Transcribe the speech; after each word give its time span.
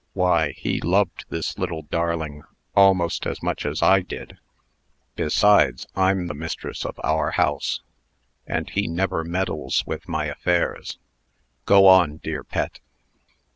Why, 0.13 0.53
he 0.53 0.81
loved 0.81 1.25
this 1.29 1.59
little 1.59 1.83
darling 1.83 2.41
almost 2.75 3.27
as 3.27 3.43
much 3.43 3.67
as 3.67 3.83
I 3.83 3.99
did. 3.99 4.39
Besides, 5.15 5.85
I'm 5.95 6.25
the 6.25 6.33
mistress 6.33 6.87
of 6.87 6.99
our 7.03 7.29
house; 7.33 7.81
and 8.47 8.67
he 8.67 8.87
never 8.87 9.23
meddles 9.23 9.83
with 9.85 10.09
my 10.09 10.25
affairs. 10.25 10.97
Go 11.67 11.85
on, 11.85 12.17
dear 12.17 12.43
Pet." 12.43 12.79